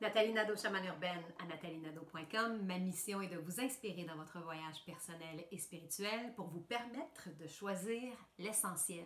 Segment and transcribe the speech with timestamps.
[0.00, 2.64] Nathalie Nadeau, chamane urbaine à nathalienado.com.
[2.64, 7.28] Ma mission est de vous inspirer dans votre voyage personnel et spirituel pour vous permettre
[7.38, 9.04] de choisir l'essentiel.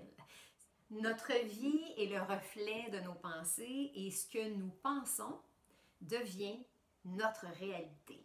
[0.90, 5.40] Notre vie est le reflet de nos pensées et ce que nous pensons
[6.00, 6.64] devient
[7.04, 8.24] notre réalité.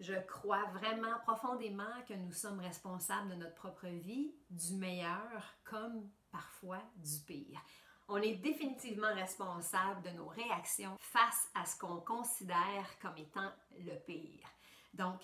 [0.00, 6.08] Je crois vraiment profondément que nous sommes responsables de notre propre vie, du meilleur comme
[6.32, 7.60] parfois du pire.
[8.08, 13.50] On est définitivement responsable de nos réactions face à ce qu'on considère comme étant
[13.80, 14.48] le pire.
[14.94, 15.20] Donc,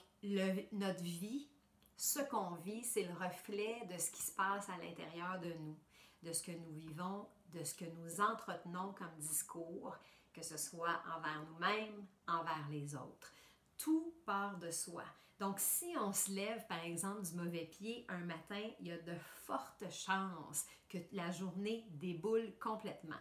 [0.73, 1.49] notre vie,
[1.97, 5.79] ce qu'on vit, c'est le reflet de ce qui se passe à l'intérieur de nous,
[6.23, 9.97] de ce que nous vivons, de ce que nous entretenons comme discours,
[10.33, 13.33] que ce soit envers nous-mêmes, envers les autres
[13.79, 15.05] tout part de soi.
[15.43, 18.99] Donc, si on se lève, par exemple, du mauvais pied un matin, il y a
[18.99, 23.17] de fortes chances que la journée déboule complètement.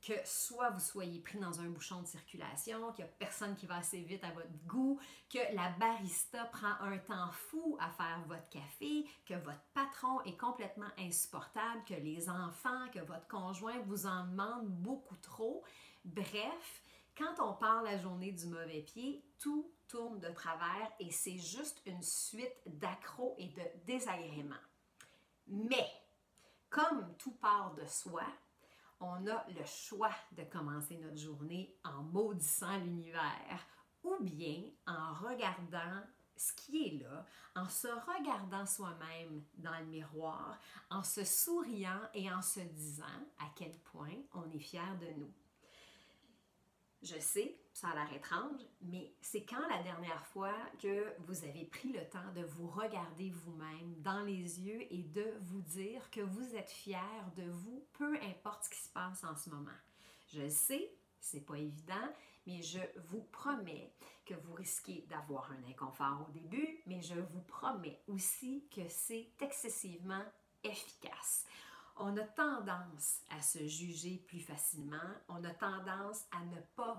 [0.00, 3.66] Que soit vous soyez pris dans un bouchon de circulation, qu'il n'y a personne qui
[3.66, 8.22] va assez vite à votre goût, que la barista prend un temps fou à faire
[8.28, 14.06] votre café, que votre patron est complètement insupportable, que les enfants, que votre conjoint vous
[14.06, 15.64] en demande beaucoup trop.
[16.04, 16.82] Bref,
[17.16, 21.80] quand on parle la journée du mauvais pied, tout tourne de travers et c'est juste
[21.86, 24.54] une suite d'accros et de désagréments.
[25.46, 25.88] Mais,
[26.70, 28.24] comme tout part de soi,
[29.00, 33.60] on a le choix de commencer notre journée en maudissant l'univers
[34.02, 36.02] ou bien en regardant
[36.36, 40.58] ce qui est là, en se regardant soi-même dans le miroir,
[40.90, 43.04] en se souriant et en se disant
[43.38, 45.32] à quel point on est fier de nous.
[47.04, 51.66] Je sais, ça a l'air étrange, mais c'est quand la dernière fois que vous avez
[51.66, 56.22] pris le temps de vous regarder vous-même dans les yeux et de vous dire que
[56.22, 59.76] vous êtes fier de vous, peu importe ce qui se passe en ce moment?
[60.28, 62.08] Je sais, c'est pas évident,
[62.46, 63.92] mais je vous promets
[64.24, 69.28] que vous risquez d'avoir un inconfort au début, mais je vous promets aussi que c'est
[69.42, 70.24] excessivement
[70.62, 71.44] efficace
[71.96, 74.96] on a tendance à se juger plus facilement,
[75.28, 76.93] on a tendance à ne pas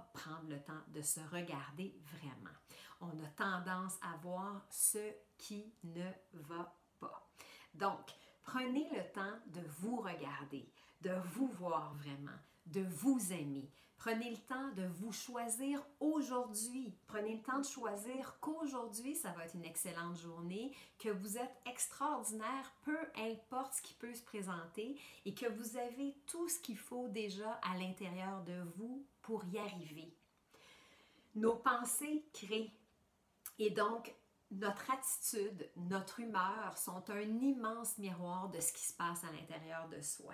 [0.49, 2.55] le temps de se regarder vraiment.
[3.01, 7.27] On a tendance à voir ce qui ne va pas.
[7.73, 8.11] Donc,
[8.43, 10.69] prenez le temps de vous regarder,
[11.01, 13.69] de vous voir vraiment, de vous aimer.
[13.97, 16.93] Prenez le temps de vous choisir aujourd'hui.
[17.07, 21.61] Prenez le temps de choisir qu'aujourd'hui, ça va être une excellente journée, que vous êtes
[21.65, 26.77] extraordinaire, peu importe ce qui peut se présenter, et que vous avez tout ce qu'il
[26.77, 30.13] faut déjà à l'intérieur de vous pour y arriver.
[31.35, 32.71] Nos pensées créent.
[33.59, 34.15] Et donc,
[34.51, 39.89] notre attitude, notre humeur sont un immense miroir de ce qui se passe à l'intérieur
[39.89, 40.33] de soi.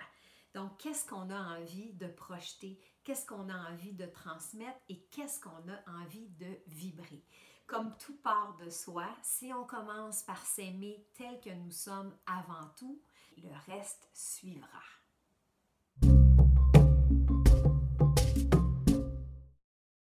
[0.54, 4.78] Donc, qu'est-ce qu'on a envie de projeter, qu'est-ce qu'on a envie de transmettre?
[4.88, 7.24] Et qu'est-ce qu'on a envie de vibrer?
[7.66, 12.68] Comme tout part de soi, si on commence par s'aimer tel que nous sommes avant
[12.76, 13.02] tout,
[13.38, 15.01] le reste suivra.